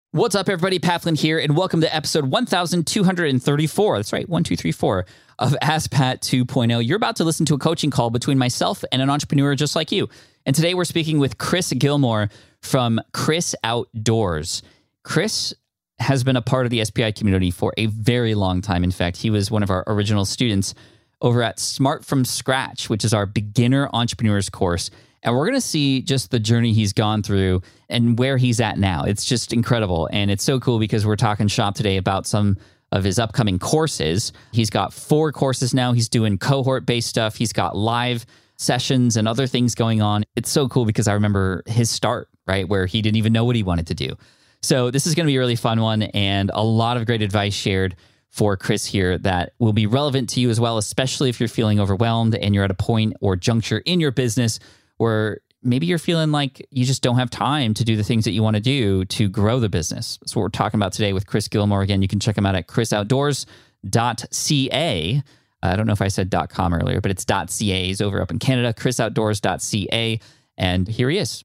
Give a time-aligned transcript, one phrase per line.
[0.10, 0.80] What's up, everybody?
[0.80, 3.98] Pat Flynn here, and welcome to episode 1234.
[4.00, 5.06] That's right, 1234
[5.38, 6.84] of Ask Pat 2.0.
[6.84, 9.92] You're about to listen to a coaching call between myself and an entrepreneur just like
[9.92, 10.10] you.
[10.48, 12.30] And today we're speaking with Chris Gilmore
[12.64, 14.64] from Chris Outdoors.
[15.04, 15.54] Chris
[16.00, 18.84] has been a part of the SPI community for a very long time.
[18.84, 20.74] In fact, he was one of our original students
[21.22, 24.90] over at Smart from Scratch, which is our beginner entrepreneurs course.
[25.22, 28.78] And we're going to see just the journey he's gone through and where he's at
[28.78, 29.04] now.
[29.04, 30.08] It's just incredible.
[30.12, 32.58] And it's so cool because we're talking shop today about some
[32.92, 34.32] of his upcoming courses.
[34.52, 35.92] He's got four courses now.
[35.94, 38.26] He's doing cohort based stuff, he's got live
[38.58, 40.26] sessions and other things going on.
[40.36, 42.68] It's so cool because I remember his start, right?
[42.68, 44.18] Where he didn't even know what he wanted to do.
[44.62, 47.22] So this is going to be a really fun one and a lot of great
[47.22, 47.96] advice shared
[48.30, 51.80] for Chris here that will be relevant to you as well, especially if you're feeling
[51.80, 54.60] overwhelmed and you're at a point or juncture in your business
[54.98, 58.32] where maybe you're feeling like you just don't have time to do the things that
[58.32, 60.18] you want to do to grow the business.
[60.22, 61.82] That's what we're talking about today with Chris Gilmore.
[61.82, 65.24] Again, you can check him out at chrisoutdoors.ca.
[65.62, 67.86] I don't know if I said .com earlier, but it's .ca.
[67.86, 70.20] He's over up in Canada, chrisoutdoors.ca.
[70.58, 71.44] And here he is.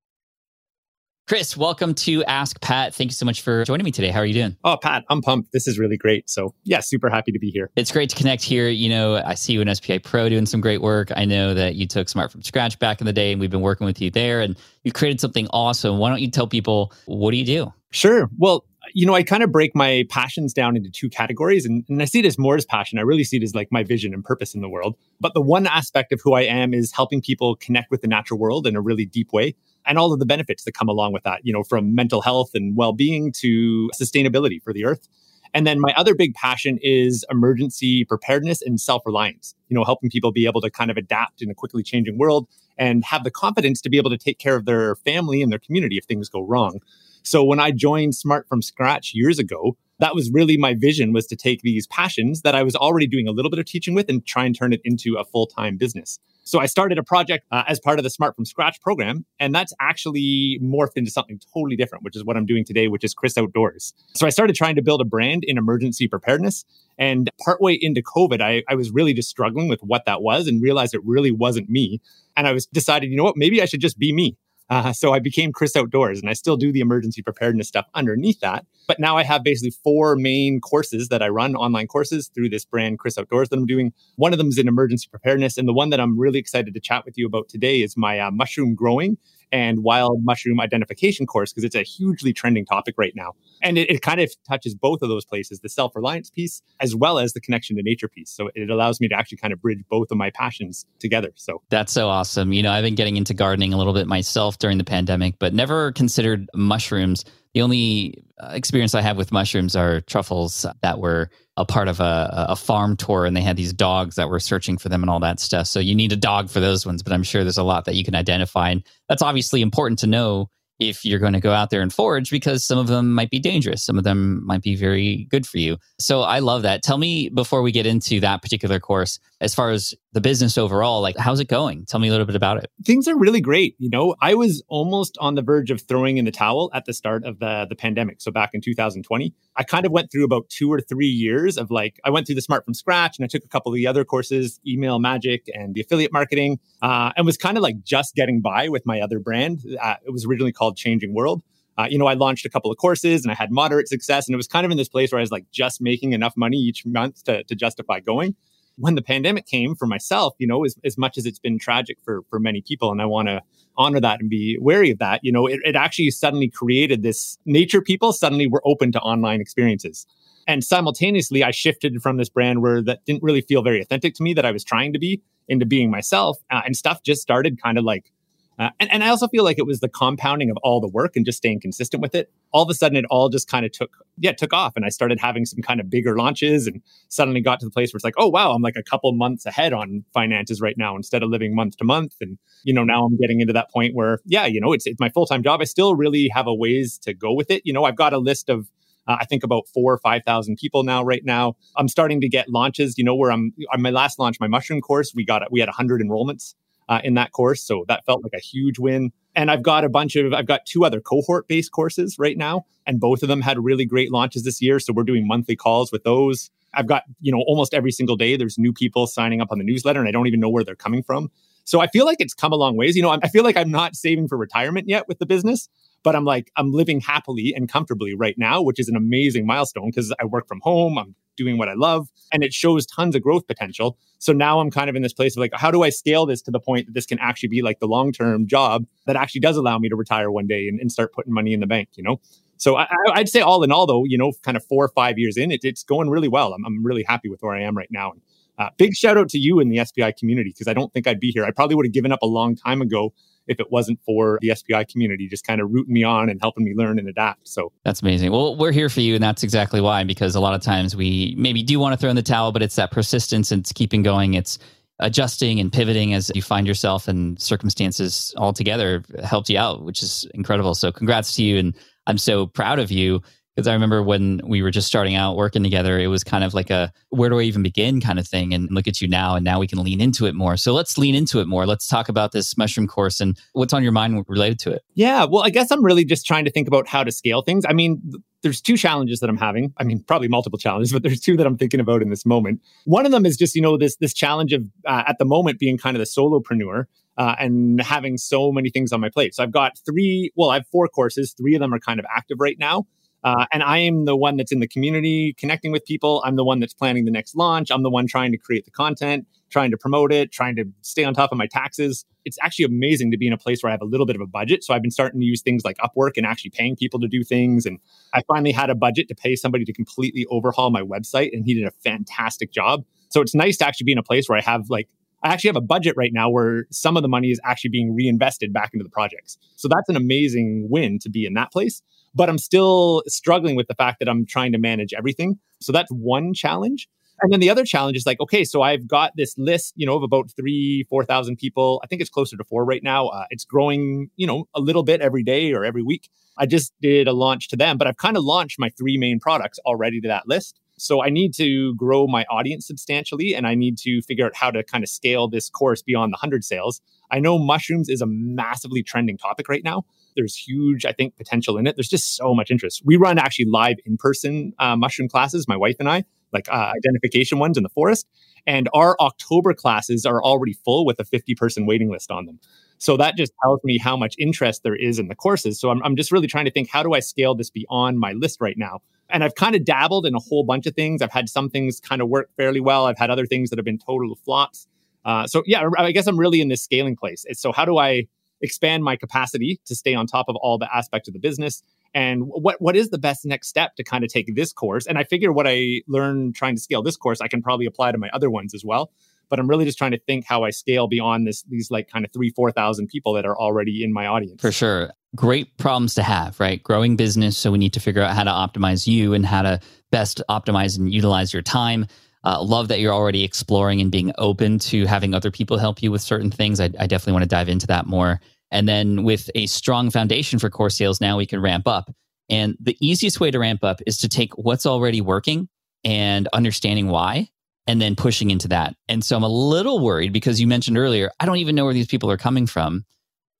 [1.26, 2.94] Chris, welcome to Ask Pat.
[2.94, 4.10] Thank you so much for joining me today.
[4.10, 4.58] How are you doing?
[4.62, 5.52] Oh, Pat, I'm pumped.
[5.52, 6.28] This is really great.
[6.28, 7.70] So, yeah, super happy to be here.
[7.76, 8.68] It's great to connect here.
[8.68, 11.08] You know, I see you in SPI Pro doing some great work.
[11.16, 13.62] I know that you took Smart from Scratch back in the day, and we've been
[13.62, 15.96] working with you there, and you created something awesome.
[15.96, 17.72] Why don't you tell people what do you do?
[17.90, 18.28] Sure.
[18.36, 22.02] Well, you know, I kind of break my passions down into two categories, and, and
[22.02, 22.98] I see it as more as passion.
[22.98, 24.96] I really see it as like my vision and purpose in the world.
[25.20, 28.38] But the one aspect of who I am is helping people connect with the natural
[28.38, 29.54] world in a really deep way
[29.86, 32.50] and all of the benefits that come along with that, you know, from mental health
[32.54, 35.08] and well being to sustainability for the earth.
[35.52, 40.10] And then my other big passion is emergency preparedness and self reliance, you know, helping
[40.10, 43.30] people be able to kind of adapt in a quickly changing world and have the
[43.30, 46.28] confidence to be able to take care of their family and their community if things
[46.28, 46.80] go wrong.
[47.24, 51.26] So when I joined Smart from Scratch years ago, that was really my vision was
[51.28, 54.10] to take these passions that I was already doing a little bit of teaching with
[54.10, 56.18] and try and turn it into a full time business.
[56.46, 59.54] So I started a project uh, as part of the Smart from Scratch program, and
[59.54, 63.14] that's actually morphed into something totally different, which is what I'm doing today, which is
[63.14, 63.94] Chris Outdoors.
[64.14, 66.66] So I started trying to build a brand in emergency preparedness.
[66.98, 70.62] And partway into COVID, I, I was really just struggling with what that was and
[70.62, 72.02] realized it really wasn't me.
[72.36, 74.36] And I was decided, you know what, maybe I should just be me.
[74.70, 78.40] Uh, so I became Chris Outdoors and I still do the emergency preparedness stuff underneath
[78.40, 78.64] that.
[78.86, 82.64] But now I have basically four main courses that I run, online courses through this
[82.64, 83.92] brand, Chris Outdoors, that I'm doing.
[84.16, 85.58] One of them is in emergency preparedness.
[85.58, 88.18] And the one that I'm really excited to chat with you about today is my
[88.18, 89.18] uh, mushroom growing
[89.54, 93.34] and wild mushroom identification course because it's a hugely trending topic right now.
[93.62, 96.96] And it, it kind of touches both of those places the self reliance piece as
[96.96, 98.30] well as the connection to nature piece.
[98.30, 101.30] So it allows me to actually kind of bridge both of my passions together.
[101.36, 102.52] So that's so awesome.
[102.52, 105.54] You know, I've been getting into gardening a little bit myself during the pandemic, but
[105.54, 107.24] never considered mushrooms.
[107.54, 112.00] The only uh, experience I have with mushrooms are truffles that were a part of
[112.00, 115.10] a, a farm tour and they had these dogs that were searching for them and
[115.10, 115.68] all that stuff.
[115.68, 117.94] So you need a dog for those ones, but I'm sure there's a lot that
[117.94, 118.70] you can identify.
[118.70, 122.30] And that's obviously important to know if you're going to go out there and forage
[122.30, 123.84] because some of them might be dangerous.
[123.84, 125.76] Some of them might be very good for you.
[125.98, 126.82] So I love that.
[126.82, 131.00] Tell me before we get into that particular course, as far as the business overall,
[131.00, 131.84] like how's it going?
[131.86, 132.70] Tell me a little bit about it.
[132.84, 133.74] Things are really great.
[133.78, 136.92] You know, I was almost on the verge of throwing in the towel at the
[136.92, 138.20] start of the, the pandemic.
[138.20, 141.70] So back in 2020, I kind of went through about two or three years of
[141.70, 143.86] like, I went through the smart from scratch and I took a couple of the
[143.86, 148.14] other courses, email magic and the affiliate marketing, uh, and was kind of like just
[148.14, 149.60] getting by with my other brand.
[149.80, 151.42] Uh, it was originally called Changing World.
[151.76, 154.28] Uh, you know, I launched a couple of courses and I had moderate success.
[154.28, 156.34] And it was kind of in this place where I was like just making enough
[156.36, 158.36] money each month to, to justify going
[158.76, 161.98] when the pandemic came for myself, you know, as, as much as it's been tragic
[162.04, 163.40] for, for many people, and I want to
[163.76, 167.38] honor that and be wary of that, you know, it, it actually suddenly created this
[167.44, 170.06] nature people suddenly were open to online experiences.
[170.46, 174.22] And simultaneously, I shifted from this brand where that didn't really feel very authentic to
[174.22, 176.38] me that I was trying to be into being myself.
[176.50, 178.12] Uh, and stuff just started kind of like
[178.58, 181.16] uh, and, and I also feel like it was the compounding of all the work
[181.16, 182.30] and just staying consistent with it.
[182.52, 184.74] All of a sudden, it all just kind of took, yeah, took off.
[184.76, 187.92] And I started having some kind of bigger launches and suddenly got to the place
[187.92, 190.94] where it's like, oh, wow, I'm like a couple months ahead on finances right now
[190.94, 192.14] instead of living month to month.
[192.20, 195.00] And, you know, now I'm getting into that point where, yeah, you know, it's, it's
[195.00, 195.60] my full time job.
[195.60, 197.62] I still really have a ways to go with it.
[197.64, 198.70] You know, I've got a list of,
[199.08, 201.56] uh, I think about four or 5,000 people now, right now.
[201.76, 204.80] I'm starting to get launches, you know, where I'm on my last launch, my mushroom
[204.80, 205.48] course, we got, it.
[205.50, 206.54] we had 100 enrollments
[206.88, 207.62] uh, in that course.
[207.62, 209.12] So that felt like a huge win.
[209.34, 212.66] And I've got a bunch of, I've got two other cohort based courses right now,
[212.86, 214.78] and both of them had really great launches this year.
[214.78, 216.50] So we're doing monthly calls with those.
[216.74, 219.64] I've got, you know, almost every single day there's new people signing up on the
[219.64, 221.30] newsletter and I don't even know where they're coming from.
[221.64, 222.94] So I feel like it's come a long ways.
[222.94, 225.68] You know, I feel like I'm not saving for retirement yet with the business,
[226.02, 229.90] but I'm like, I'm living happily and comfortably right now, which is an amazing milestone
[229.90, 230.98] because I work from home.
[230.98, 233.96] I'm doing what I love and it shows tons of growth potential.
[234.18, 236.40] So now I'm kind of in this place of like, how do I scale this
[236.42, 239.40] to the point that this can actually be like the long term job that actually
[239.40, 241.90] does allow me to retire one day and, and start putting money in the bank,
[241.94, 242.20] you know?
[242.56, 242.86] So I,
[243.16, 245.50] would say all in all, though, you know, kind of four or five years in,
[245.50, 246.54] it, it's going really well.
[246.54, 248.12] I'm, I'm really happy with where I am right now.
[248.12, 248.20] And
[248.58, 251.20] uh, big shout out to you in the SPI community because I don't think I'd
[251.20, 251.44] be here.
[251.44, 253.12] I probably would have given up a long time ago
[253.46, 256.64] if it wasn't for the SPI community just kind of rooting me on and helping
[256.64, 257.48] me learn and adapt.
[257.48, 258.32] So that's amazing.
[258.32, 260.04] Well, we're here for you, and that's exactly why.
[260.04, 262.62] Because a lot of times we maybe do want to throw in the towel, but
[262.62, 264.34] it's that persistence and it's keeping going.
[264.34, 264.58] It's
[265.00, 270.26] adjusting and pivoting as you find yourself and circumstances altogether helped you out, which is
[270.34, 270.74] incredible.
[270.74, 271.74] So congrats to you, and
[272.06, 273.22] I'm so proud of you
[273.54, 276.54] because I remember when we were just starting out working together, it was kind of
[276.54, 278.52] like a where do I even begin kind of thing.
[278.52, 280.56] And look at you now, and now we can lean into it more.
[280.56, 281.64] So let's lean into it more.
[281.64, 284.82] Let's talk about this mushroom course and what's on your mind related to it.
[284.94, 287.64] Yeah, well, I guess I'm really just trying to think about how to scale things.
[287.68, 288.02] I mean,
[288.42, 289.72] there's two challenges that I'm having.
[289.78, 292.60] I mean, probably multiple challenges, but there's two that I'm thinking about in this moment.
[292.84, 295.60] One of them is just you know this this challenge of uh, at the moment
[295.60, 296.84] being kind of the solopreneur.
[297.16, 299.36] Uh, and having so many things on my plate.
[299.36, 301.32] So I've got three, well, I have four courses.
[301.32, 302.88] Three of them are kind of active right now.
[303.24, 306.22] Uh, and I am the one that's in the community connecting with people.
[306.26, 307.70] I'm the one that's planning the next launch.
[307.70, 311.04] I'm the one trying to create the content, trying to promote it, trying to stay
[311.04, 312.04] on top of my taxes.
[312.26, 314.20] It's actually amazing to be in a place where I have a little bit of
[314.20, 314.62] a budget.
[314.62, 317.24] So I've been starting to use things like Upwork and actually paying people to do
[317.24, 317.64] things.
[317.64, 317.78] And
[318.12, 321.54] I finally had a budget to pay somebody to completely overhaul my website, and he
[321.54, 322.84] did a fantastic job.
[323.08, 324.88] So it's nice to actually be in a place where I have like
[325.22, 327.94] I actually have a budget right now where some of the money is actually being
[327.94, 329.38] reinvested back into the projects.
[329.56, 331.80] So that's an amazing win to be in that place
[332.14, 335.38] but I'm still struggling with the fact that I'm trying to manage everything.
[335.60, 336.88] So that's one challenge.
[337.20, 339.96] And then the other challenge is like, okay, so I've got this list, you know,
[339.96, 341.80] of about three, 4,000 people.
[341.84, 343.06] I think it's closer to four right now.
[343.06, 346.10] Uh, it's growing, you know, a little bit every day or every week.
[346.36, 349.20] I just did a launch to them, but I've kind of launched my three main
[349.20, 350.58] products already to that list.
[350.76, 354.50] So I need to grow my audience substantially and I need to figure out how
[354.50, 356.80] to kind of scale this course beyond the 100 sales.
[357.12, 359.84] I know mushrooms is a massively trending topic right now.
[360.16, 361.76] There's huge, I think, potential in it.
[361.76, 362.82] There's just so much interest.
[362.84, 366.72] We run actually live in person uh, mushroom classes, my wife and I, like uh,
[366.76, 368.06] identification ones in the forest.
[368.46, 372.38] And our October classes are already full with a 50 person waiting list on them.
[372.78, 375.58] So that just tells me how much interest there is in the courses.
[375.58, 378.12] So I'm, I'm just really trying to think how do I scale this beyond my
[378.12, 378.80] list right now?
[379.08, 381.00] And I've kind of dabbled in a whole bunch of things.
[381.00, 382.86] I've had some things kind of work fairly well.
[382.86, 384.66] I've had other things that have been total flops.
[385.04, 387.24] Uh, so yeah, I guess I'm really in this scaling place.
[387.32, 388.04] So how do I
[388.40, 391.62] expand my capacity to stay on top of all the aspects of the business.
[391.94, 394.86] And what what is the best next step to kind of take this course?
[394.86, 397.92] And i figure what i learned trying to scale this course i can probably apply
[397.92, 398.90] to my other ones as well.
[399.28, 402.04] But i'm really just trying to think how i scale beyond this these like kind
[402.04, 404.40] of three four thousand people that are already in my audience.
[404.40, 404.90] For sure.
[405.14, 406.62] Great problems to have right?
[406.62, 409.60] Growing business so we need to figure out how to optimize you and how to
[409.90, 411.86] best optimize and utilize your time
[412.24, 415.92] uh, love that you're already exploring and being open to having other people help you
[415.92, 416.60] with certain things.
[416.60, 418.20] I, I definitely want to dive into that more.
[418.50, 421.90] And then with a strong foundation for core sales, now we can ramp up.
[422.30, 425.48] And the easiest way to ramp up is to take what's already working
[425.84, 427.28] and understanding why
[427.66, 428.74] and then pushing into that.
[428.88, 431.74] And so I'm a little worried because you mentioned earlier, I don't even know where
[431.74, 432.84] these people are coming from.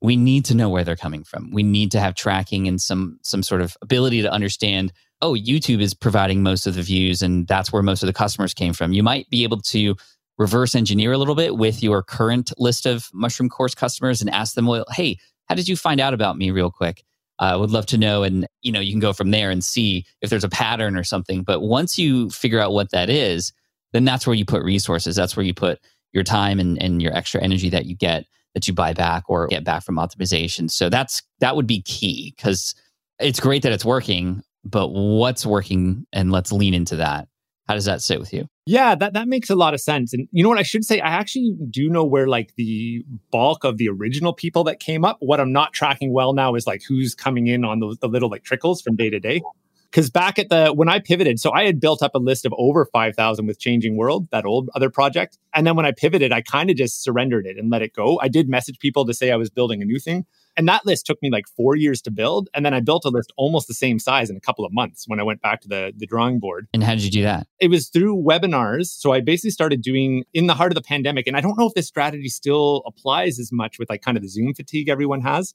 [0.02, 1.50] We need to know where they're coming from.
[1.52, 4.92] We need to have tracking and some some sort of ability to understand,
[5.23, 8.54] oh, YouTube is providing most of the views and that's where most of the customers
[8.54, 8.92] came from.
[8.92, 9.97] You might be able to
[10.37, 14.54] reverse engineer a little bit with your current list of mushroom course customers and ask
[14.54, 17.04] them, well, hey, how did you find out about me real quick?
[17.38, 18.23] I uh, would love to know.
[18.23, 21.04] And, you know, you can go from there and see if there's a pattern or
[21.04, 21.42] something.
[21.42, 23.52] But once you figure out what that is,
[23.92, 25.16] then that's where you put resources.
[25.16, 25.80] That's where you put
[26.12, 29.49] your time and, and your extra energy that you get that you buy back or
[29.49, 30.71] get back from optimization.
[30.71, 32.75] So that's that would be key because
[33.18, 37.28] it's great that it's working, but what's working and let's lean into that.
[37.68, 38.47] How does that sit with you?
[38.66, 40.12] Yeah, that, that makes a lot of sense.
[40.12, 41.00] And you know what I should say?
[41.00, 45.16] I actually do know where like the bulk of the original people that came up.
[45.21, 48.44] What I'm not tracking well now is like who's coming in on the little like
[48.44, 49.42] trickles from day to day.
[49.90, 52.52] Because back at the when I pivoted, so I had built up a list of
[52.59, 55.38] over five thousand with Changing World, that old other project.
[55.54, 58.18] And then when I pivoted, I kind of just surrendered it and let it go.
[58.21, 61.06] I did message people to say I was building a new thing, and that list
[61.06, 62.49] took me like four years to build.
[62.54, 65.08] And then I built a list almost the same size in a couple of months
[65.08, 66.68] when I went back to the, the drawing board.
[66.73, 67.46] And how did you do that?
[67.61, 68.87] It was through webinars.
[68.87, 71.26] So I basically started doing in the heart of the pandemic.
[71.26, 74.23] And I don't know if this strategy still applies as much with like kind of
[74.23, 75.54] the Zoom fatigue everyone has.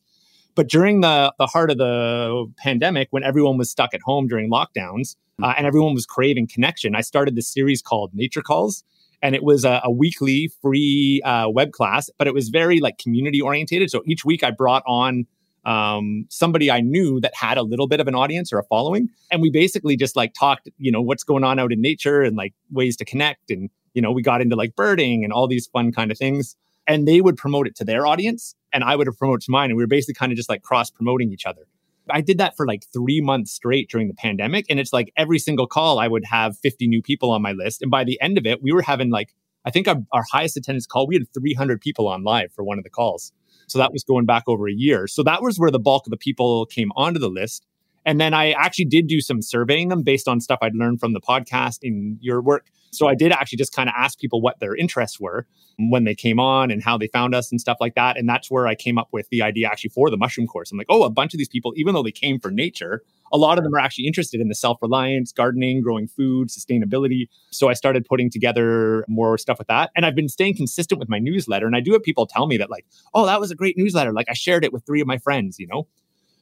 [0.56, 4.51] But during the, the heart of the pandemic, when everyone was stuck at home during
[4.51, 8.84] lockdowns uh, and everyone was craving connection, I started this series called Nature Calls.
[9.22, 12.98] And it was a, a weekly free uh, web class, but it was very like
[12.98, 13.92] community orientated.
[13.92, 15.28] So each week I brought on
[15.66, 19.10] um, somebody I knew that had a little bit of an audience or a following.
[19.32, 22.36] And we basically just like talked, you know, what's going on out in nature and
[22.36, 23.52] like ways to connect.
[23.52, 26.56] And, you know, we got into like birding and all these fun kind of things.
[26.88, 29.70] And they would promote it to their audience and I would have promoted to mine.
[29.70, 31.68] And we were basically kind of just like cross promoting each other.
[32.12, 34.66] I did that for like three months straight during the pandemic.
[34.70, 37.82] And it's like every single call, I would have 50 new people on my list.
[37.82, 39.34] And by the end of it, we were having like,
[39.66, 42.78] I think our, our highest attendance call, we had 300 people on live for one
[42.78, 43.34] of the calls.
[43.68, 45.06] So that was going back over a year.
[45.08, 47.66] So that was where the bulk of the people came onto the list.
[48.10, 51.13] And then I actually did do some surveying them based on stuff I'd learned from
[51.13, 52.66] the podcast in your work.
[52.89, 55.46] So I did actually just kind of ask people what their interests were
[55.78, 58.18] when they came on and how they found us and stuff like that.
[58.18, 60.72] And that's where I came up with the idea actually for the mushroom course.
[60.72, 63.38] I'm like, oh, a bunch of these people, even though they came for nature, a
[63.38, 67.28] lot of them are actually interested in the self reliance, gardening, growing food, sustainability.
[67.51, 69.92] So I started putting together more stuff with that.
[69.96, 71.68] And I've been staying consistent with my newsletter.
[71.68, 74.13] And I do have people tell me that, like, oh, that was a great newsletter.
[74.13, 75.88] Like I shared it with three of my friends, you know?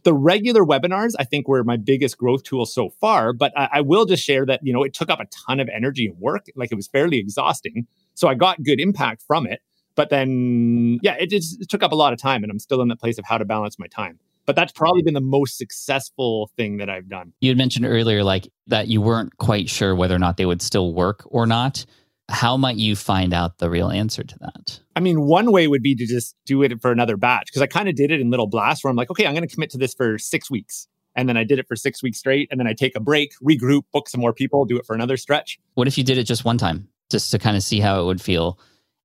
[0.07, 3.33] The regular webinars, I think, were my biggest growth tool so far.
[3.33, 5.67] But I, I will just share that, you know, it took up a ton of
[5.67, 6.45] energy and work.
[6.55, 7.87] Like it was fairly exhausting.
[8.13, 9.59] So I got good impact from it.
[9.95, 12.41] But then, yeah, it just it took up a lot of time.
[12.41, 15.01] And I'm still in that place of how to balance my time but that's probably
[15.03, 17.33] been the most successful thing that I've done.
[17.41, 20.61] You had mentioned earlier, like that you weren't quite sure whether or not they would
[20.61, 21.85] still work or not.
[22.29, 24.79] How might you find out the real answer to that?
[24.95, 27.67] I mean, one way would be to just do it for another batch because I
[27.67, 29.69] kind of did it in little blasts where I'm like, okay, I'm going to commit
[29.71, 30.87] to this for six weeks.
[31.15, 32.47] And then I did it for six weeks straight.
[32.51, 35.17] And then I take a break, regroup, book some more people, do it for another
[35.17, 35.57] stretch.
[35.73, 38.05] What if you did it just one time, just to kind of see how it
[38.05, 38.59] would feel?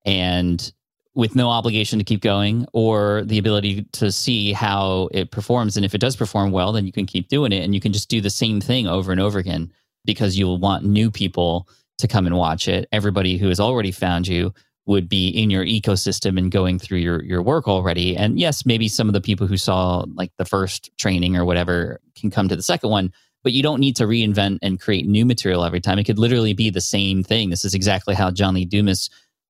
[0.05, 0.73] And
[1.15, 5.77] with no obligation to keep going or the ability to see how it performs.
[5.77, 7.93] And if it does perform well, then you can keep doing it and you can
[7.93, 9.73] just do the same thing over and over again
[10.05, 11.69] because you will want new people
[12.03, 12.89] to come and watch it.
[12.93, 14.53] Everybody who has already found you
[14.87, 18.17] would be in your ecosystem and going through your your work already.
[18.17, 22.01] And yes, maybe some of the people who saw like the first training or whatever
[22.17, 25.25] can come to the second one, but you don't need to reinvent and create new
[25.25, 25.99] material every time.
[25.99, 27.51] It could literally be the same thing.
[27.51, 29.09] This is exactly how John Lee Dumas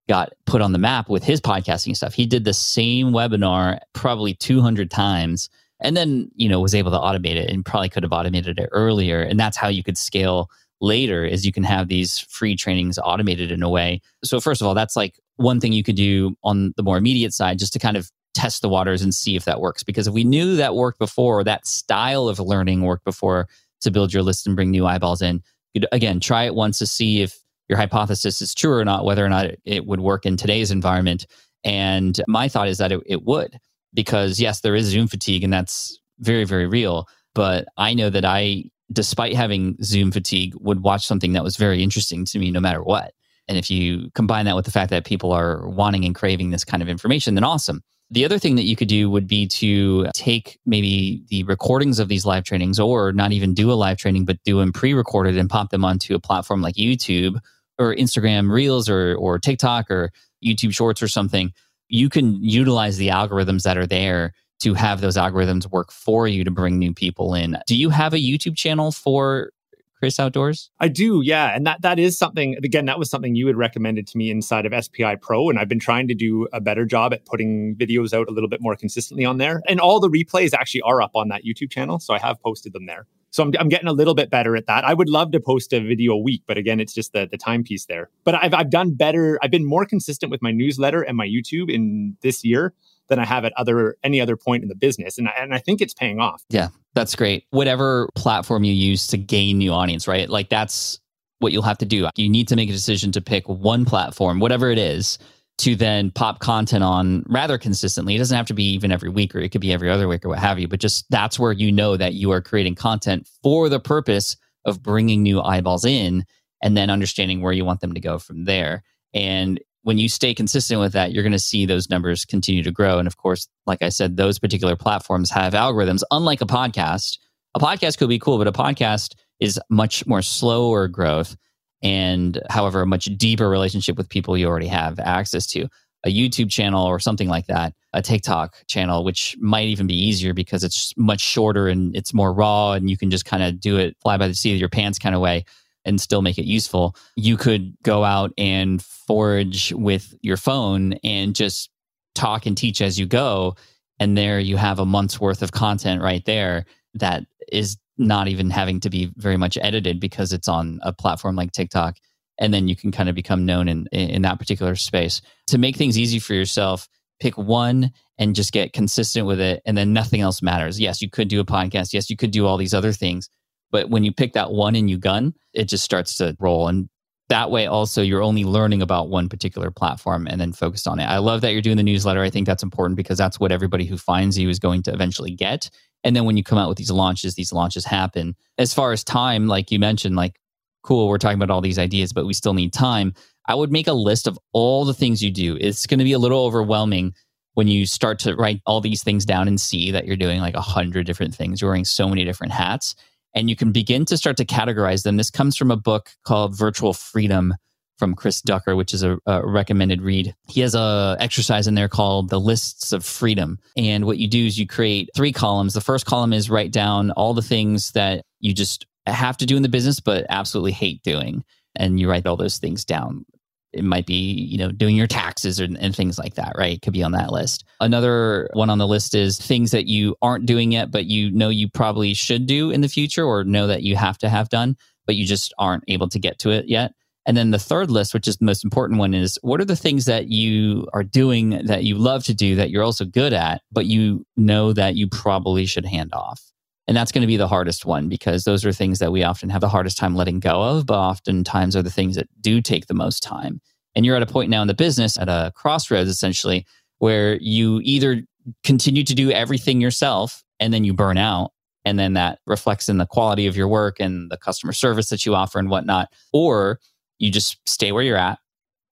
[0.08, 2.14] got put on the map with his podcasting stuff.
[2.14, 5.48] He did the same webinar probably 200 times
[5.80, 8.68] and then, you know, was able to automate it and probably could have automated it
[8.72, 9.20] earlier.
[9.20, 10.50] And that's how you could scale
[10.82, 14.00] later is you can have these free trainings automated in a way.
[14.24, 17.32] So first of all, that's like one thing you could do on the more immediate
[17.32, 20.14] side just to kind of test the waters and see if that works because if
[20.14, 23.48] we knew that worked before, that style of learning worked before
[23.80, 25.42] to build your list and bring new eyeballs in,
[25.74, 29.24] You again, try it once to see if your hypothesis is true or not, whether
[29.24, 31.26] or not it, it would work in today's environment.
[31.64, 33.58] And my thought is that it, it would,
[33.94, 37.06] because yes, there is Zoom fatigue, and that's very, very real.
[37.34, 41.82] But I know that I, despite having Zoom fatigue, would watch something that was very
[41.82, 43.12] interesting to me no matter what.
[43.48, 46.64] And if you combine that with the fact that people are wanting and craving this
[46.64, 47.82] kind of information, then awesome.
[48.10, 52.08] The other thing that you could do would be to take maybe the recordings of
[52.08, 55.38] these live trainings or not even do a live training, but do them pre recorded
[55.38, 57.38] and pop them onto a platform like YouTube
[57.78, 60.10] or Instagram Reels or or TikTok or
[60.44, 61.52] YouTube Shorts or something,
[61.88, 66.44] you can utilize the algorithms that are there to have those algorithms work for you
[66.44, 67.58] to bring new people in.
[67.66, 69.50] Do you have a YouTube channel for
[69.98, 70.70] Chris Outdoors?
[70.80, 71.54] I do, yeah.
[71.54, 74.66] And that that is something again, that was something you had recommended to me inside
[74.66, 75.48] of SPI Pro.
[75.48, 78.48] And I've been trying to do a better job at putting videos out a little
[78.48, 79.62] bit more consistently on there.
[79.68, 81.98] And all the replays actually are up on that YouTube channel.
[82.00, 83.06] So I have posted them there.
[83.30, 84.84] So I'm, I'm getting a little bit better at that.
[84.84, 87.38] I would love to post a video a week, but again, it's just the, the
[87.38, 88.10] timepiece there.
[88.24, 89.38] But I've, I've done better.
[89.42, 92.74] I've been more consistent with my newsletter and my YouTube in this year
[93.12, 95.18] than I have at other any other point in the business.
[95.18, 96.42] And I, and I think it's paying off.
[96.48, 97.44] Yeah, that's great.
[97.50, 100.30] Whatever platform you use to gain new audience, right?
[100.30, 100.98] Like that's
[101.40, 102.08] what you'll have to do.
[102.16, 105.18] You need to make a decision to pick one platform, whatever it is,
[105.58, 108.14] to then pop content on rather consistently.
[108.14, 110.24] It doesn't have to be even every week or it could be every other week
[110.24, 113.28] or what have you, but just that's where you know that you are creating content
[113.42, 116.24] for the purpose of bringing new eyeballs in
[116.62, 118.82] and then understanding where you want them to go from there.
[119.12, 122.70] And when you stay consistent with that, you're going to see those numbers continue to
[122.70, 122.98] grow.
[122.98, 127.18] And of course, like I said, those particular platforms have algorithms, unlike a podcast.
[127.54, 131.36] A podcast could be cool, but a podcast is much more slower growth
[131.82, 135.66] and however a much deeper relationship with people you already have access to
[136.04, 140.32] a youtube channel or something like that a tiktok channel which might even be easier
[140.32, 143.76] because it's much shorter and it's more raw and you can just kind of do
[143.76, 145.44] it fly by the seat of your pants kind of way
[145.84, 151.34] and still make it useful you could go out and forage with your phone and
[151.34, 151.70] just
[152.14, 153.54] talk and teach as you go
[153.98, 158.50] And there you have a month's worth of content right there that is not even
[158.50, 161.96] having to be very much edited because it's on a platform like TikTok.
[162.38, 165.20] And then you can kind of become known in, in that particular space.
[165.48, 166.88] To make things easy for yourself,
[167.20, 169.62] pick one and just get consistent with it.
[169.64, 170.80] And then nothing else matters.
[170.80, 171.92] Yes, you could do a podcast.
[171.92, 173.28] Yes, you could do all these other things.
[173.72, 176.68] But when you pick that one and you gun, it just starts to roll.
[176.68, 176.88] And
[177.28, 181.04] that way also you're only learning about one particular platform and then focused on it.
[181.04, 182.22] I love that you're doing the newsletter.
[182.22, 185.32] I think that's important because that's what everybody who finds you is going to eventually
[185.32, 185.70] get.
[186.04, 188.36] And then when you come out with these launches, these launches happen.
[188.58, 190.38] As far as time, like you mentioned, like
[190.82, 193.14] cool, we're talking about all these ideas, but we still need time.
[193.46, 195.56] I would make a list of all the things you do.
[195.60, 197.14] It's going to be a little overwhelming
[197.54, 200.54] when you start to write all these things down and see that you're doing like
[200.54, 201.60] a hundred different things.
[201.60, 202.94] You're wearing so many different hats
[203.34, 205.16] and you can begin to start to categorize them.
[205.16, 207.54] This comes from a book called Virtual Freedom
[207.98, 210.34] from Chris Ducker, which is a, a, recommended read.
[210.48, 213.58] He has a exercise in there called the lists of freedom.
[213.76, 215.74] And what you do is you create three columns.
[215.74, 219.56] The first column is write down all the things that you just have to do
[219.56, 221.44] in the business, but absolutely hate doing.
[221.76, 223.24] And you write all those things down
[223.72, 226.74] it might be you know doing your taxes and, and things like that right?
[226.74, 227.64] It could be on that list.
[227.80, 231.48] Another one on the list is things that you aren't doing yet but you know
[231.48, 234.76] you probably should do in the future or know that you have to have done
[235.06, 236.92] but you just aren't able to get to it yet.
[237.24, 239.76] And then the third list which is the most important one is what are the
[239.76, 243.62] things that you are doing that you love to do that you're also good at
[243.70, 246.42] but you know that you probably should hand off
[246.88, 249.50] and that's going to be the hardest one because those are things that we often
[249.50, 252.86] have the hardest time letting go of, but oftentimes are the things that do take
[252.86, 253.60] the most time.
[253.94, 256.66] And you're at a point now in the business at a crossroads essentially
[256.98, 258.22] where you either
[258.64, 261.52] continue to do everything yourself and then you burn out.
[261.84, 265.26] And then that reflects in the quality of your work and the customer service that
[265.26, 266.08] you offer and whatnot.
[266.32, 266.78] Or
[267.18, 268.38] you just stay where you're at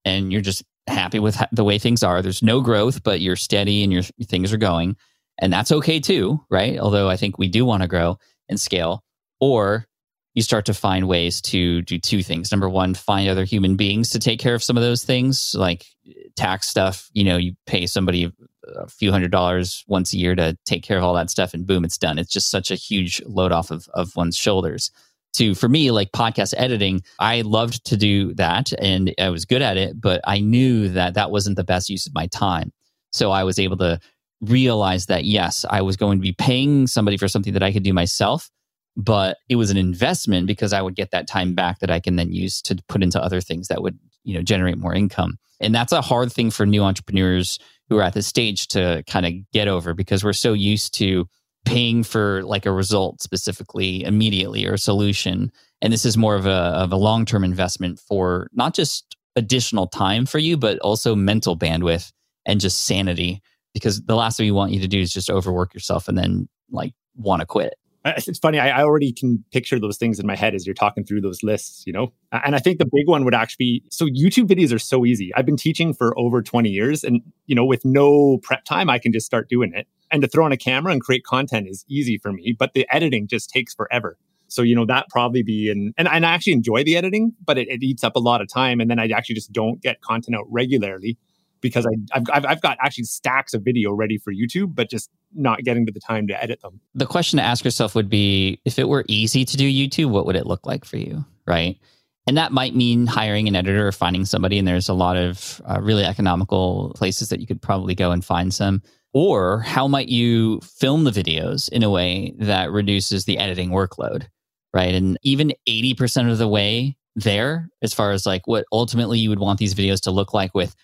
[0.03, 2.21] and you're just happy with the way things are.
[2.21, 4.97] There's no growth, but you're steady and your things are going
[5.41, 6.79] and that's okay too, right?
[6.79, 8.17] Although I think we do want to grow
[8.47, 9.03] and scale.
[9.39, 9.87] Or
[10.33, 12.51] you start to find ways to do two things.
[12.51, 15.85] Number one, find other human beings to take care of some of those things, like
[16.07, 17.09] eh, tax stuff.
[17.11, 18.31] You know, you pay somebody
[18.75, 21.67] a few hundred dollars once a year to take care of all that stuff, and
[21.67, 22.19] boom, it's done.
[22.19, 24.91] It's just such a huge load off of, of one's shoulders.
[25.35, 29.61] To for me, like podcast editing, I loved to do that and I was good
[29.61, 32.73] at it, but I knew that that wasn't the best use of my time.
[33.13, 33.99] So I was able to
[34.41, 37.83] realized that yes, I was going to be paying somebody for something that I could
[37.83, 38.49] do myself,
[38.97, 42.15] but it was an investment because I would get that time back that I can
[42.15, 45.37] then use to put into other things that would, you know, generate more income.
[45.59, 49.25] And that's a hard thing for new entrepreneurs who are at this stage to kind
[49.25, 51.27] of get over because we're so used to
[51.65, 55.51] paying for like a result specifically immediately or a solution.
[55.81, 60.25] And this is more of a of a long-term investment for not just additional time
[60.25, 62.11] for you, but also mental bandwidth
[62.45, 63.41] and just sanity
[63.73, 66.47] because the last thing we want you to do is just overwork yourself and then
[66.71, 67.73] like want to quit.
[68.03, 68.59] It's funny.
[68.59, 71.43] I, I already can picture those things in my head as you're talking through those
[71.43, 72.11] lists, you know?
[72.31, 75.31] And I think the big one would actually be so YouTube videos are so easy.
[75.35, 78.97] I've been teaching for over 20 years and, you know, with no prep time, I
[78.97, 79.87] can just start doing it.
[80.09, 82.87] And to throw on a camera and create content is easy for me, but the
[82.89, 84.17] editing just takes forever.
[84.47, 87.57] So, you know, that probably be, and, and, and I actually enjoy the editing, but
[87.57, 88.81] it, it eats up a lot of time.
[88.81, 91.17] And then I actually just don't get content out regularly
[91.61, 95.63] because I, I've, I've got actually stacks of video ready for YouTube, but just not
[95.63, 96.79] getting to the time to edit them.
[96.93, 100.25] The question to ask yourself would be if it were easy to do YouTube, what
[100.25, 101.25] would it look like for you?
[101.47, 101.79] Right.
[102.27, 104.59] And that might mean hiring an editor or finding somebody.
[104.59, 108.23] And there's a lot of uh, really economical places that you could probably go and
[108.23, 108.81] find some.
[109.13, 114.27] Or how might you film the videos in a way that reduces the editing workload?
[114.73, 114.93] Right.
[114.93, 119.39] And even 80% of the way there, as far as like what ultimately you would
[119.39, 120.75] want these videos to look like with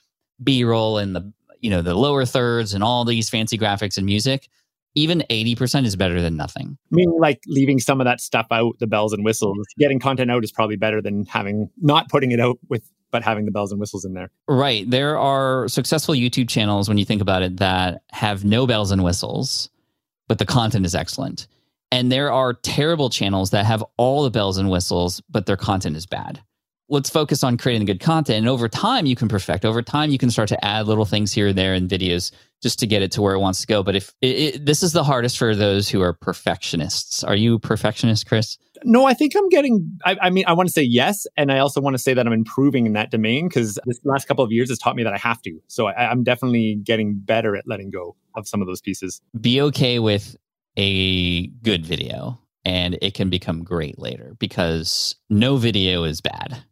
[0.44, 4.48] b-roll and the you know the lower thirds and all these fancy graphics and music
[4.98, 6.76] even 80% is better than nothing.
[6.92, 10.32] I mean, like leaving some of that stuff out, the bells and whistles, getting content
[10.32, 13.72] out is probably better than having not putting it out with, but having the bells
[13.72, 14.32] and whistles in there.
[14.48, 14.90] Right.
[14.90, 19.04] There are successful YouTube channels, when you think about it, that have no bells and
[19.04, 19.70] whistles,
[20.28, 21.46] but the content is excellent.
[21.92, 25.96] And there are terrible channels that have all the bells and whistles, but their content
[25.96, 26.42] is bad
[26.90, 28.40] let's focus on creating good content.
[28.40, 29.66] And over time, you can perfect.
[29.66, 32.80] Over time, you can start to add little things here and there in videos just
[32.80, 33.84] to get it to where it wants to go.
[33.84, 37.60] But if it, it, this is the hardest for those who are perfectionists, are you
[37.60, 38.58] perfectionist, Chris?
[38.84, 40.00] No, I think I'm getting.
[40.06, 42.26] I, I mean, I want to say yes, and I also want to say that
[42.26, 45.14] I'm improving in that domain because this last couple of years has taught me that
[45.14, 45.60] I have to.
[45.68, 49.22] So I, I'm definitely getting better at letting go of some of those pieces.
[49.40, 50.36] Be okay with
[50.78, 56.64] a good video and it can become great later because no video is bad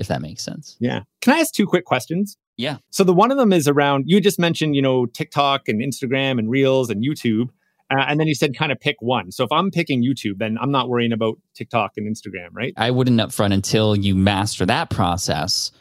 [0.00, 0.76] if that makes sense.
[0.80, 1.02] Yeah.
[1.20, 2.36] Can I ask two quick questions?
[2.56, 2.78] Yeah.
[2.90, 6.38] So the one of them is around you just mentioned, you know, TikTok and Instagram
[6.38, 7.50] and Reels and YouTube.
[7.90, 9.32] Uh, and then you said kind of pick one.
[9.32, 12.72] So if I'm picking YouTube, then I'm not worrying about TikTok and Instagram, right?
[12.76, 15.72] I wouldn't upfront until you master that process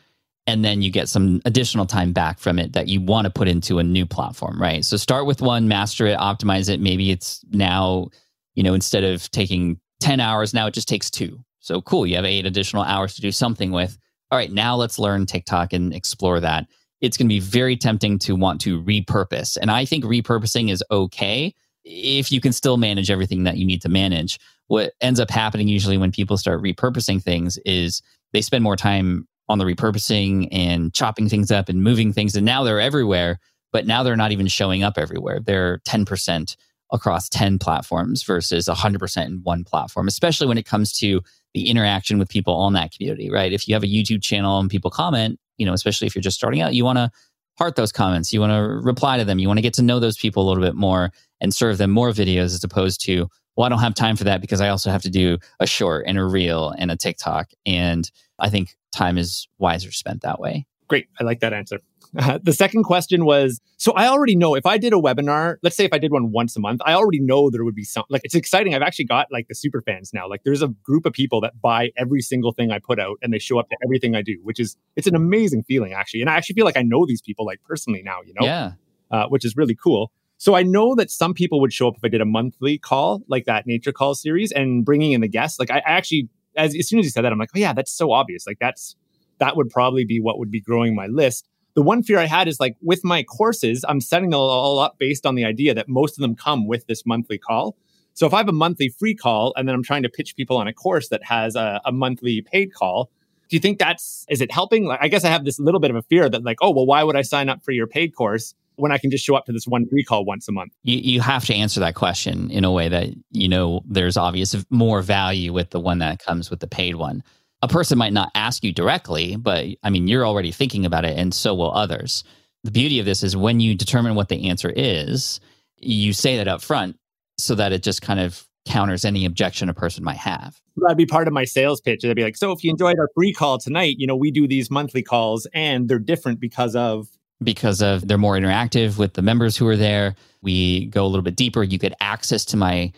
[0.48, 3.48] and then you get some additional time back from it that you want to put
[3.48, 4.84] into a new platform, right?
[4.84, 6.80] So start with one, master it, optimize it.
[6.80, 8.10] Maybe it's now,
[8.56, 11.40] you know, instead of taking 10 hours, now it just takes two.
[11.60, 13.98] So cool, you have eight additional hours to do something with.
[14.32, 16.68] All right, now let's learn TikTok and explore that.
[17.02, 19.58] It's going to be very tempting to want to repurpose.
[19.60, 23.82] And I think repurposing is okay if you can still manage everything that you need
[23.82, 24.38] to manage.
[24.68, 28.02] What ends up happening usually when people start repurposing things is
[28.34, 32.36] they spend more time on the repurposing and chopping things up and moving things.
[32.36, 33.40] And now they're everywhere,
[33.72, 35.40] but now they're not even showing up everywhere.
[35.40, 36.56] They're 10%
[36.92, 41.22] across 10 platforms versus 100% in one platform, especially when it comes to
[41.54, 43.52] the interaction with people on that community, right?
[43.52, 46.38] If you have a YouTube channel and people comment, you know, especially if you're just
[46.38, 47.12] starting out, you want to
[47.58, 48.32] heart those comments.
[48.32, 49.40] You want to reply to them.
[49.40, 51.92] You want to get to know those people a little bit more and serve them
[51.92, 54.90] more videos as opposed to, well, I don't have time for that because I also
[54.90, 57.50] have to do a short and a reel and a TikTok.
[57.66, 58.10] And
[58.40, 60.66] I think time is wiser spent that way.
[60.88, 61.08] Great.
[61.20, 61.80] I like that answer.
[62.18, 65.76] Uh, the second question was so I already know if I did a webinar, let's
[65.76, 68.04] say if I did one once a month, I already know there would be some
[68.10, 68.74] like it's exciting.
[68.74, 70.28] I've actually got like the super fans now.
[70.28, 73.34] Like there's a group of people that buy every single thing I put out and
[73.34, 76.22] they show up to everything I do, which is it's an amazing feeling actually.
[76.22, 78.46] And I actually feel like I know these people like personally now, you know?
[78.46, 78.72] Yeah.
[79.12, 80.12] Uh, which is really cool.
[80.40, 83.22] So I know that some people would show up if I did a monthly call,
[83.28, 85.60] like that nature call series, and bringing in the guests.
[85.60, 87.74] Like I, I actually, as, as soon as you said that, I'm like, oh yeah,
[87.74, 88.48] that's so obvious.
[88.48, 88.96] Like that's
[89.40, 91.49] that would probably be what would be growing my list.
[91.76, 94.98] The one fear I had is like with my courses, I'm setting them all up
[94.98, 97.76] based on the idea that most of them come with this monthly call.
[98.14, 100.58] So if I have a monthly free call and then I'm trying to pitch people
[100.58, 103.10] on a course that has a, a monthly paid call,
[103.50, 104.86] do you think that's is it helping?
[104.86, 106.86] Like I guess I have this little bit of a fear that like, oh well,
[106.86, 109.46] why would I sign up for your paid course when I can just show up
[109.46, 110.74] to this one free call once a month?
[110.84, 114.56] You, you have to answer that question in a way that you know there's obvious
[114.70, 117.24] more value with the one that comes with the paid one
[117.62, 121.18] a person might not ask you directly, but I mean, you're already thinking about it,
[121.18, 122.24] and so will others.
[122.64, 125.40] The beauty of this is when you determine what the answer is,
[125.78, 126.98] you say that up front
[127.38, 130.60] so that it just kind of counters any objection a person might have.
[130.78, 132.06] That'd be part of my sales pitch.
[132.06, 134.48] I'd be like, so if you enjoyed our free call tonight, you know, we do
[134.48, 137.08] these monthly calls and they're different because of
[137.42, 140.16] because of they're more interactive with the members who are there.
[140.42, 141.64] We go a little bit deeper.
[141.64, 142.92] You get access to my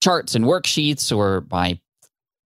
[0.00, 1.78] charts and worksheets or my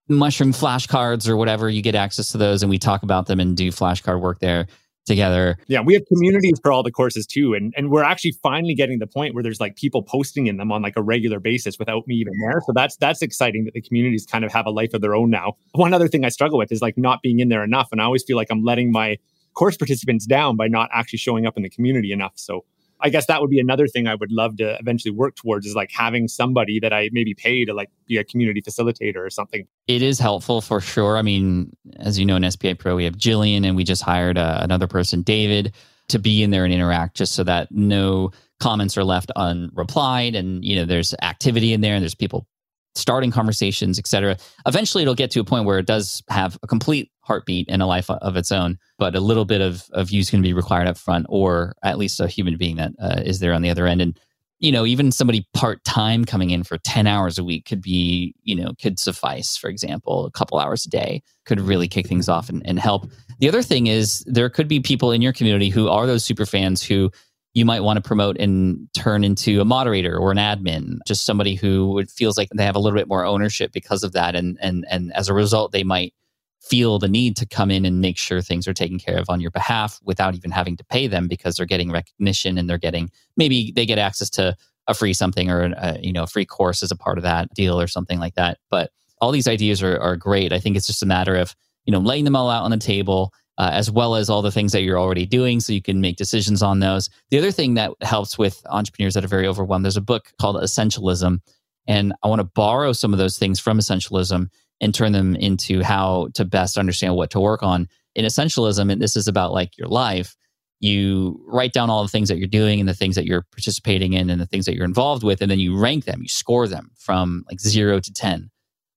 [0.08, 3.56] mushroom flashcards or whatever, you get access to those and we talk about them and
[3.56, 4.66] do flashcard work there
[5.04, 5.58] together.
[5.66, 7.54] Yeah, we have communities for all the courses too.
[7.54, 10.70] And and we're actually finally getting the point where there's like people posting in them
[10.70, 12.60] on like a regular basis without me even there.
[12.66, 15.30] So that's that's exciting that the communities kind of have a life of their own
[15.30, 15.54] now.
[15.72, 17.88] One other thing I struggle with is like not being in there enough.
[17.92, 19.18] And I always feel like I'm letting my
[19.54, 22.32] course participants down by not actually showing up in the community enough.
[22.36, 22.64] So
[23.02, 25.74] I guess that would be another thing I would love to eventually work towards is
[25.74, 29.66] like having somebody that I maybe pay to like be a community facilitator or something.
[29.88, 31.16] It is helpful for sure.
[31.16, 34.38] I mean, as you know, in SPI Pro, we have Jillian and we just hired
[34.38, 35.72] uh, another person, David,
[36.08, 40.64] to be in there and interact just so that no comments are left unreplied and
[40.64, 42.46] you know there's activity in there and there's people
[42.94, 44.36] starting conversations, etc.
[44.66, 47.86] Eventually, it'll get to a point where it does have a complete heartbeat and a
[47.86, 50.98] life of its own, but a little bit of, of use can be required up
[50.98, 54.00] front, or at least a human being that uh, is there on the other end.
[54.00, 54.18] And
[54.58, 58.32] you know, even somebody part time coming in for ten hours a week could be,
[58.44, 59.56] you know, could suffice.
[59.56, 63.10] For example, a couple hours a day could really kick things off and, and help.
[63.40, 66.46] The other thing is there could be people in your community who are those super
[66.46, 67.10] fans who
[67.54, 71.56] you might want to promote and turn into a moderator or an admin, just somebody
[71.56, 74.36] who feels like they have a little bit more ownership because of that.
[74.36, 76.14] And, and, and as a result, they might
[76.62, 79.40] feel the need to come in and make sure things are taken care of on
[79.40, 83.10] your behalf without even having to pay them because they're getting recognition and they're getting,
[83.36, 86.82] maybe they get access to a free something or a, you know, a free course
[86.82, 88.58] as a part of that deal or something like that.
[88.70, 90.52] But all these ideas are, are great.
[90.52, 92.76] I think it's just a matter of, you know, laying them all out on the
[92.76, 96.00] table uh, as well as all the things that you're already doing so you can
[96.00, 97.10] make decisions on those.
[97.30, 100.56] The other thing that helps with entrepreneurs that are very overwhelmed, there's a book called
[100.56, 101.38] Essentialism.
[101.86, 104.48] And I want to borrow some of those things from Essentialism
[104.80, 107.88] and turn them into how to best understand what to work on.
[108.14, 110.36] In Essentialism, and this is about like your life,
[110.80, 114.14] you write down all the things that you're doing and the things that you're participating
[114.14, 116.66] in and the things that you're involved with, and then you rank them, you score
[116.66, 118.50] them from like zero to 10.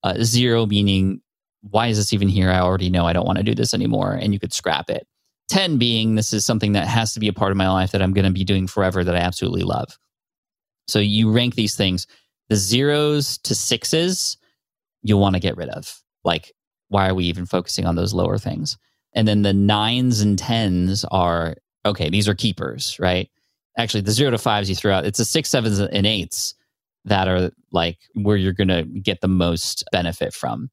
[0.04, 1.22] Uh, zero meaning
[1.70, 2.52] why is this even here?
[2.52, 4.14] I already know I don't want to do this anymore.
[4.14, 5.08] And you could scrap it.
[5.50, 8.02] 10 being this is something that has to be a part of my life that
[8.02, 9.98] I'm going to be doing forever that I absolutely love.
[10.88, 12.08] So you rank these things.
[12.50, 14.38] The zeros to sixes,
[15.06, 16.02] you'll want to get rid of.
[16.24, 16.52] Like,
[16.90, 18.78] why are we even focusing on those lower things?
[19.14, 23.30] And then the nines and tens are okay, these are keepers, right?
[23.78, 26.56] Actually, the zero to fives you throw out, it's the six, sevens, and eights
[27.06, 30.72] that are like where you're going to get the most benefit from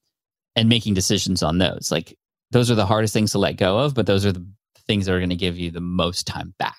[0.56, 1.90] and making decisions on those.
[1.90, 2.16] Like
[2.50, 4.46] those are the hardest things to let go of, but those are the
[4.86, 6.76] things that are going to give you the most time back.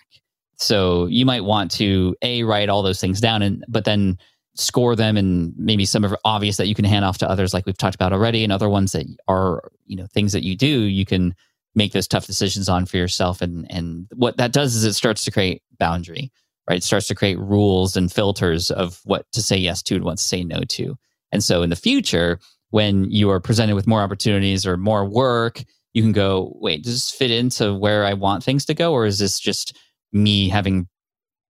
[0.57, 4.17] So you might want to a write all those things down and but then
[4.55, 7.65] score them and maybe some are obvious that you can hand off to others like
[7.65, 10.67] we've talked about already and other ones that are you know things that you do
[10.67, 11.33] you can
[11.75, 13.41] make those tough decisions on for yourself.
[13.41, 16.31] And and what that does is it starts to create boundary
[16.69, 16.77] right?
[16.77, 20.17] It starts to create rules and filters of what to say yes to and what
[20.17, 20.95] to say no to.
[21.33, 22.39] And so in the future
[22.69, 25.63] when you are presented with more opportunities or more work
[25.93, 29.05] you can go wait does this fit into where i want things to go or
[29.05, 29.77] is this just
[30.11, 30.87] me having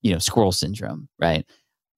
[0.02, 1.46] you know squirrel syndrome right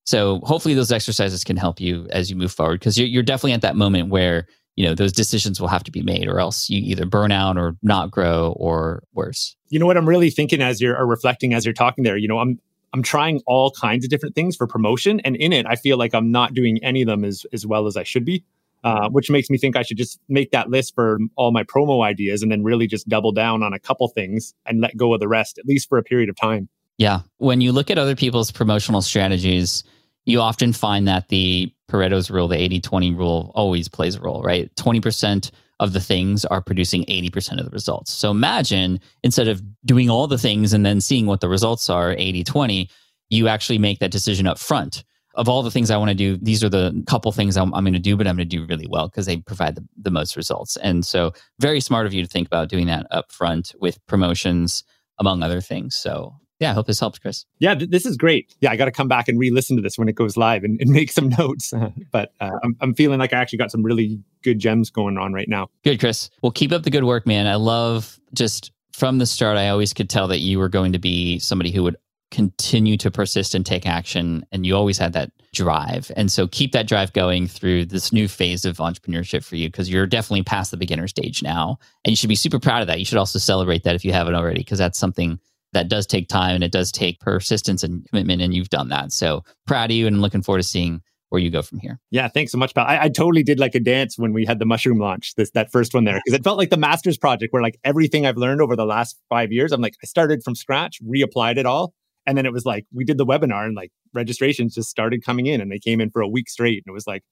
[0.06, 3.52] so hopefully those exercises can help you as you move forward because you're, you're definitely
[3.52, 6.70] at that moment where you know those decisions will have to be made or else
[6.70, 10.62] you either burn out or not grow or worse you know what i'm really thinking
[10.62, 12.58] as you're or reflecting as you're talking there you know i'm
[12.92, 16.14] i'm trying all kinds of different things for promotion and in it i feel like
[16.14, 18.44] i'm not doing any of them as as well as i should be
[18.86, 22.04] uh, which makes me think I should just make that list for all my promo
[22.04, 25.18] ideas and then really just double down on a couple things and let go of
[25.18, 26.68] the rest, at least for a period of time.
[26.96, 27.22] Yeah.
[27.38, 29.82] When you look at other people's promotional strategies,
[30.26, 34.42] you often find that the Pareto's rule, the 80 20 rule, always plays a role,
[34.42, 34.74] right?
[34.74, 38.12] 20% of the things are producing 80% of the results.
[38.12, 42.12] So imagine instead of doing all the things and then seeing what the results are
[42.12, 42.90] 80 20,
[43.28, 45.04] you actually make that decision up front.
[45.34, 47.84] Of all the things I want to do, these are the couple things I'm, I'm
[47.84, 50.10] going to do, but I'm going to do really well because they provide the, the
[50.10, 50.78] most results.
[50.78, 54.82] And so, very smart of you to think about doing that up front with promotions,
[55.18, 55.94] among other things.
[55.94, 57.44] So, yeah, I hope this helps, Chris.
[57.58, 58.54] Yeah, th- this is great.
[58.60, 60.80] Yeah, I got to come back and re-listen to this when it goes live and,
[60.80, 61.72] and make some notes.
[62.12, 65.32] but uh, I'm, I'm feeling like I actually got some really good gems going on
[65.32, 65.68] right now.
[65.84, 66.30] Good, Chris.
[66.42, 67.46] Well, keep up the good work, man.
[67.46, 69.58] I love just from the start.
[69.58, 71.96] I always could tell that you were going to be somebody who would
[72.30, 76.10] continue to persist and take action, and you always had that drive.
[76.16, 79.88] And so keep that drive going through this new phase of entrepreneurship for you because
[79.88, 82.98] you're definitely past the beginner stage now, and you should be super proud of that.
[82.98, 85.38] You should also celebrate that if you haven't already because that's something
[85.76, 89.12] that does take time and it does take persistence and commitment and you've done that.
[89.12, 92.00] So proud of you and looking forward to seeing where you go from here.
[92.10, 92.86] Yeah thanks so much pal.
[92.86, 95.70] I, I totally did like a dance when we had the mushroom launch this that
[95.70, 98.60] first one there because it felt like the master's project where like everything i've learned
[98.60, 101.92] over the last five years i'm like i started from scratch reapplied it all
[102.26, 105.46] and then it was like we did the webinar and like registrations just started coming
[105.46, 107.22] in and they came in for a week straight and it was like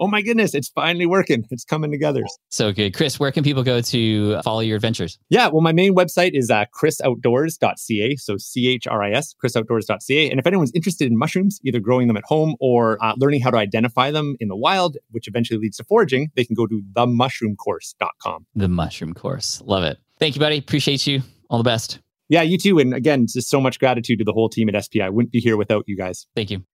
[0.00, 1.46] oh my goodness, it's finally working.
[1.50, 2.24] It's coming together.
[2.48, 2.94] So good.
[2.94, 5.18] Chris, where can people go to follow your adventures?
[5.28, 8.16] Yeah, well, my main website is uh, chrisoutdoors.ca.
[8.16, 10.30] So C H R I S, chrisoutdoors.ca.
[10.30, 13.50] And if anyone's interested in mushrooms, either growing them at home or uh, learning how
[13.50, 16.82] to identify them in the wild, which eventually leads to foraging, they can go to
[16.94, 18.46] themushroomcourse.com.
[18.54, 19.62] The Mushroom Course.
[19.64, 19.98] Love it.
[20.18, 20.58] Thank you, buddy.
[20.58, 21.22] Appreciate you.
[21.48, 22.00] All the best.
[22.28, 22.78] Yeah, you too.
[22.78, 25.02] And again, just so much gratitude to the whole team at SPI.
[25.02, 26.26] I wouldn't be here without you guys.
[26.36, 26.64] Thank you.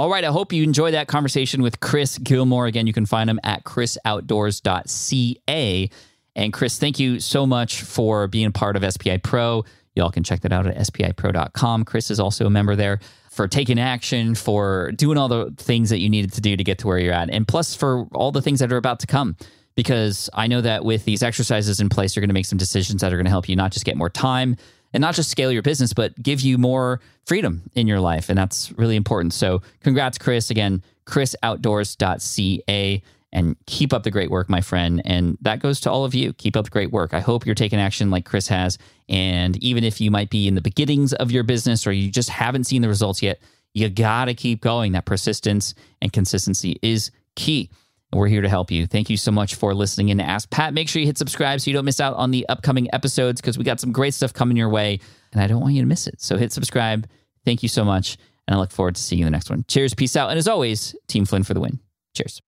[0.00, 0.24] All right.
[0.24, 2.64] I hope you enjoyed that conversation with Chris Gilmore.
[2.64, 5.90] Again, you can find him at chrisoutdoors.ca.
[6.34, 9.62] And Chris, thank you so much for being part of SPI Pro.
[9.94, 11.84] Y'all can check that out at spipro.com.
[11.84, 15.98] Chris is also a member there for taking action, for doing all the things that
[15.98, 18.40] you needed to do to get to where you're at, and plus for all the
[18.40, 19.36] things that are about to come.
[19.74, 23.02] Because I know that with these exercises in place, you're going to make some decisions
[23.02, 24.56] that are going to help you not just get more time
[24.92, 28.28] and not just scale your business, but give you more freedom in your life.
[28.28, 29.32] And that's really important.
[29.32, 30.50] So, congrats, Chris.
[30.50, 33.02] Again, chrisoutdoors.ca.
[33.32, 35.00] And keep up the great work, my friend.
[35.04, 36.32] And that goes to all of you.
[36.32, 37.14] Keep up the great work.
[37.14, 38.76] I hope you're taking action like Chris has.
[39.08, 42.28] And even if you might be in the beginnings of your business or you just
[42.28, 43.40] haven't seen the results yet,
[43.72, 44.92] you got to keep going.
[44.92, 47.70] That persistence and consistency is key
[48.12, 48.86] we're here to help you.
[48.86, 50.74] Thank you so much for listening in to Ask Pat.
[50.74, 53.56] Make sure you hit subscribe so you don't miss out on the upcoming episodes because
[53.56, 54.98] we got some great stuff coming your way
[55.32, 56.20] and I don't want you to miss it.
[56.20, 57.08] So hit subscribe.
[57.44, 58.16] Thank you so much.
[58.48, 59.64] And I look forward to seeing you in the next one.
[59.68, 60.30] Cheers, peace out.
[60.30, 61.78] And as always, Team Flynn for the win.
[62.16, 62.42] Cheers.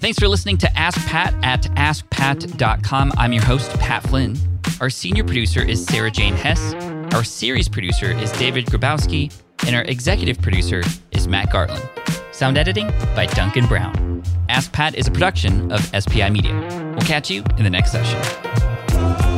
[0.00, 3.12] Thanks for listening to Ask Pat at askpat.com.
[3.16, 4.36] I'm your host, Pat Flynn.
[4.80, 6.74] Our senior producer is Sarah Jane Hess.
[7.14, 9.32] Our series producer is David Grabowski
[9.66, 11.86] and our executive producer is Matt Gartland.
[12.34, 14.22] Sound editing by Duncan Brown.
[14.48, 16.54] Ask Pat is a production of SPI Media.
[16.96, 19.37] We'll catch you in the next session.